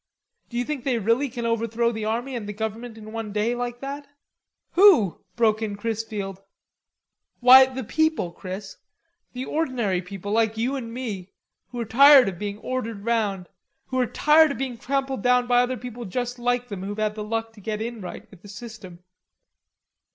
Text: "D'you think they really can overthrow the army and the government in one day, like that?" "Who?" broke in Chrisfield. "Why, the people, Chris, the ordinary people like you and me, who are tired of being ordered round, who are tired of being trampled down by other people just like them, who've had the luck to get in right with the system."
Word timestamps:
"D'you 0.49 0.65
think 0.65 0.83
they 0.83 0.97
really 0.97 1.29
can 1.29 1.45
overthrow 1.45 1.91
the 1.91 2.05
army 2.05 2.35
and 2.35 2.49
the 2.49 2.53
government 2.53 2.97
in 2.97 3.11
one 3.11 3.31
day, 3.31 3.53
like 3.53 3.81
that?" 3.81 4.07
"Who?" 4.71 5.19
broke 5.35 5.61
in 5.61 5.75
Chrisfield. 5.75 6.41
"Why, 7.39 7.67
the 7.67 7.83
people, 7.83 8.31
Chris, 8.31 8.77
the 9.33 9.45
ordinary 9.45 10.01
people 10.01 10.31
like 10.31 10.57
you 10.57 10.75
and 10.75 10.91
me, 10.91 11.33
who 11.67 11.79
are 11.79 11.85
tired 11.85 12.27
of 12.29 12.39
being 12.39 12.57
ordered 12.57 13.05
round, 13.05 13.47
who 13.89 13.99
are 13.99 14.07
tired 14.07 14.49
of 14.53 14.57
being 14.57 14.79
trampled 14.79 15.21
down 15.21 15.45
by 15.45 15.61
other 15.61 15.77
people 15.77 16.05
just 16.05 16.39
like 16.39 16.69
them, 16.69 16.81
who've 16.81 16.97
had 16.97 17.13
the 17.13 17.23
luck 17.23 17.53
to 17.53 17.61
get 17.61 17.79
in 17.79 18.01
right 18.01 18.25
with 18.31 18.41
the 18.41 18.47
system." 18.49 19.03